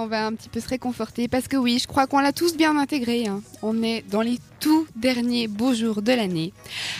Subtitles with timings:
[0.00, 2.56] On va un petit peu se réconforter parce que oui, je crois qu'on l'a tous
[2.56, 3.26] bien intégré.
[3.26, 3.42] hein.
[3.62, 6.52] On est dans les tout derniers beaux jours de l'année.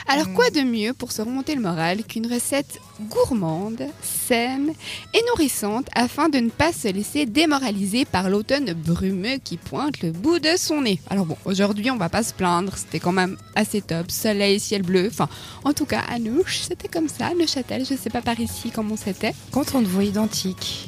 [0.08, 0.34] Alors Mm.
[0.34, 4.72] quoi de mieux pour se remonter le moral qu'une recette gourmande, saine
[5.14, 10.10] et nourrissante afin de ne pas se laisser démoraliser par l'automne brumeux qui pointe le
[10.10, 11.00] bout de son nez?
[11.08, 14.82] Alors bon, aujourd'hui on va pas se plaindre, c'était quand même assez top, soleil, ciel
[14.82, 15.06] bleu.
[15.06, 15.28] Enfin,
[15.62, 18.96] en tout cas à nous, c'était comme ça, Neuchâtel, je sais pas par ici comment
[18.96, 19.34] c'était.
[19.52, 20.87] Quand on te voit identique.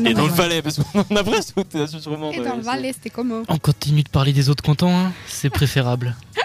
[0.00, 0.32] Non, Et dans le.
[0.32, 2.32] Valais, parce qu'on a presque tout à sûrement.
[2.32, 5.50] Et dans le Valais, c'était comment On continue de parler des autres cantons, hein c'est
[5.50, 6.16] préférable.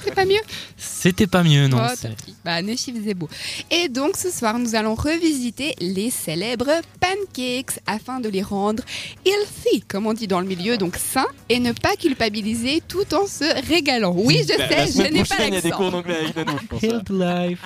[0.00, 0.40] C'était pas mieux
[0.76, 2.08] C'était pas mieux, non Oh,
[2.48, 3.28] Bah, Neuchy faisait beau.
[3.70, 8.82] Et donc, ce soir, nous allons revisiter les célèbres pancakes afin de les rendre
[9.26, 13.26] healthy, comme on dit dans le milieu, donc sains, et ne pas culpabiliser tout en
[13.26, 14.14] se régalant.
[14.16, 15.96] Oui, je sais, je n'ai pas prochaine, Il y a des cours l'accent.
[15.98, 16.82] d'anglais avec Nanou, je pense.
[16.82, 17.60] Health life.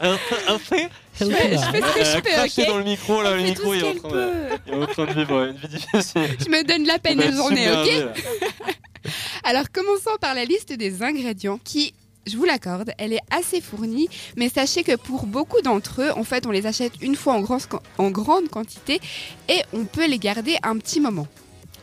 [0.00, 0.88] Je fais,
[1.20, 3.88] je fais ce que je peux, ok dans le micro, là, le micro, il est
[3.88, 4.56] en train de, peut.
[4.66, 6.36] il est en train de vivre une vie difficile.
[6.44, 9.12] Je me donne la peine de journée, ok.
[9.44, 11.94] Alors, commençons par la liste des ingrédients qui,
[12.26, 16.24] je vous l'accorde, elle est assez fournie, mais sachez que pour beaucoup d'entre eux, en
[16.24, 17.58] fait, on les achète une fois en, grand-
[17.98, 19.00] en grande quantité
[19.48, 21.26] et on peut les garder un petit moment.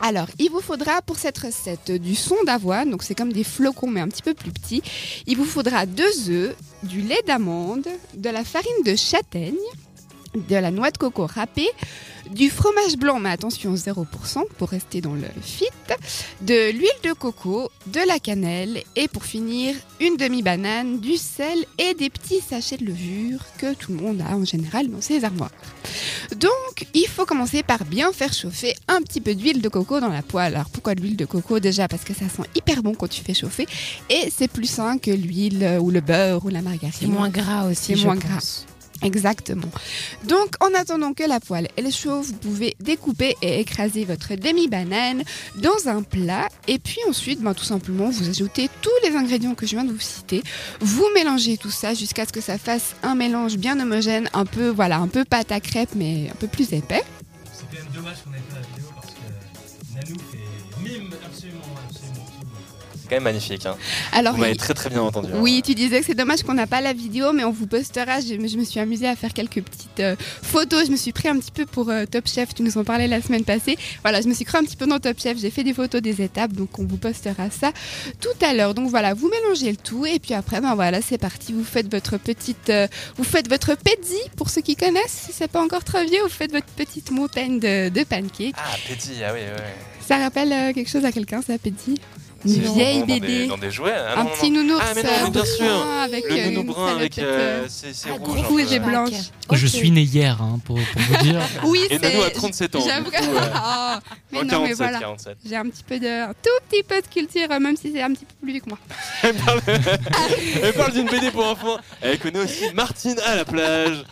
[0.00, 3.86] Alors, il vous faudra pour cette recette du son d'avoine, donc c'est comme des flocons
[3.86, 4.82] mais un petit peu plus petits.
[5.28, 9.54] Il vous faudra deux œufs, du lait d'amande, de la farine de châtaigne,
[10.34, 11.68] de la noix de coco râpée,
[12.30, 15.66] du fromage blanc, mais attention 0% pour rester dans le fit,
[16.40, 21.94] de l'huile de coco, de la cannelle et pour finir une demi-banane, du sel et
[21.94, 25.50] des petits sachets de levure que tout le monde a en général dans ses armoires.
[26.36, 30.08] Donc il faut commencer par bien faire chauffer un petit peu d'huile de coco dans
[30.08, 30.54] la poêle.
[30.54, 31.88] Alors pourquoi de l'huile de coco Déjà?
[31.88, 33.66] Parce que ça sent hyper bon quand tu fais chauffer
[34.08, 36.92] et c'est plus sain que l'huile ou le beurre ou la margarine.
[36.98, 37.96] C'est moins gras aussi.
[37.96, 38.66] C'est moins pense.
[39.02, 39.68] Exactement.
[40.24, 45.22] Donc, en attendant que la poêle elle chauffe, vous pouvez découper et écraser votre demi-banane
[45.56, 46.48] dans un plat.
[46.68, 49.92] Et puis ensuite, ben, tout simplement, vous ajoutez tous les ingrédients que je viens de
[49.92, 50.42] vous citer.
[50.80, 54.68] Vous mélangez tout ça jusqu'à ce que ça fasse un mélange bien homogène, un peu,
[54.68, 57.02] voilà, un peu pâte à crêpes, mais un peu plus épais.
[57.52, 61.62] C'est quand même dommage qu'on n'ait pas la vidéo parce que Nanou fait mime absolument,
[61.88, 62.26] absolument.
[63.12, 63.66] Quand même magnifique.
[63.66, 63.76] Hein.
[64.12, 65.28] Alors, Vous m'avez très très bien entendu.
[65.32, 65.36] hein.
[65.40, 68.20] Oui, tu disais que c'est dommage qu'on n'a pas la vidéo, mais on vous postera.
[68.20, 70.86] Je, je me suis amusée à faire quelques petites euh, photos.
[70.86, 72.54] Je me suis pris un petit peu pour euh, Top Chef.
[72.54, 73.76] Tu nous en parlais la semaine passée.
[74.02, 75.38] Voilà, je me suis cru un petit peu dans Top Chef.
[75.38, 77.72] J'ai fait des photos des étapes, donc on vous postera ça
[78.20, 78.72] tout à l'heure.
[78.72, 81.52] Donc voilà, vous mélangez le tout et puis après, ben voilà, c'est parti.
[81.52, 82.86] Vous faites votre petite, euh,
[83.18, 85.26] vous faites votre pezzi pour ceux qui connaissent.
[85.26, 88.54] Si c'est pas encore trop vieux, vous faites votre petite montagne de, de pancakes.
[88.56, 89.74] Ah, petit, ah oui, ouais.
[90.08, 92.00] Ça rappelle quelque chose à quelqu'un, ça, pezzi
[92.44, 93.26] Une vieille vraiment dans bébé.
[93.38, 93.94] Des, dans des jouets.
[93.96, 94.66] Ah, un non, petit non, non.
[94.68, 94.84] nounours.
[94.84, 95.86] Ah, mais non, euh, bien sûr.
[96.02, 98.62] avec Le euh, nounou brun avec euh, euh, c'est c'est Ah, rouge.
[98.72, 98.78] et ouais.
[98.80, 99.04] blanc.
[99.52, 101.40] Je suis né hier, hein, pour, pour vous dire.
[101.64, 101.98] Oui, Et.
[101.98, 102.80] Nanou a 37 ans.
[102.84, 103.10] J'avoue.
[103.10, 103.18] ouais.
[103.54, 104.00] Ah,
[104.32, 104.98] mais Oh, non, 47, mais voilà.
[105.00, 105.36] 47.
[105.46, 108.02] J'ai un petit peu de, un tout petit peu de culture, euh, même si c'est
[108.02, 108.78] un petit peu plus vieux que moi.
[109.22, 109.60] Elle parle,
[110.62, 111.76] elle parle d'une BD pour enfants.
[112.00, 114.04] Elle connaît aussi Martine à la plage.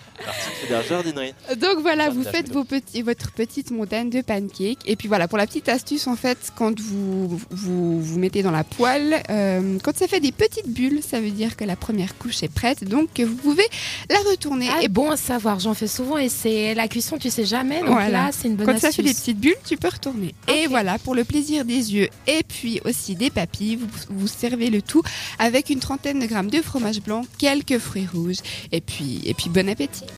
[1.57, 4.79] Donc voilà, vous faites c'est vos petits, votre petite montagne de pancakes.
[4.87, 8.51] Et puis voilà, pour la petite astuce, en fait, quand vous vous, vous mettez dans
[8.51, 12.17] la poêle, euh, quand ça fait des petites bulles, ça veut dire que la première
[12.19, 12.85] couche est prête.
[12.85, 13.67] Donc vous pouvez
[14.09, 14.69] la retourner.
[14.71, 17.81] Ah, et bon à savoir, j'en fais souvent et c'est la cuisson, tu sais jamais.
[17.81, 18.09] Donc Voilà.
[18.27, 18.91] là, c'est une bonne Quand astuce.
[18.91, 20.35] ça fait des petites bulles, tu peux retourner.
[20.49, 24.71] Et voilà, pour le plaisir des yeux et puis aussi des papilles, vous, vous servez
[24.71, 25.03] le tout
[25.39, 28.39] avec une trentaine de grammes de fromage blanc, quelques fruits rouges
[28.73, 30.05] et puis, et puis bon appétit.